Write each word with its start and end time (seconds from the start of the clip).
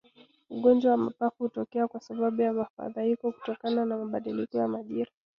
Ugonjwa 0.49 0.91
wa 0.91 0.97
mapafu 0.97 1.43
hutokea 1.43 1.87
kwa 1.87 1.99
sababu 2.01 2.41
ya 2.41 2.53
mfadhaiko 2.53 3.31
kutokana 3.31 3.85
na 3.85 3.97
mabadiliko 3.97 4.57
ya 4.57 4.67
majira 4.67 5.11